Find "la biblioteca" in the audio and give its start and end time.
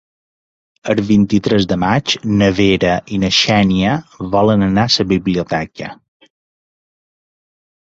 4.97-5.93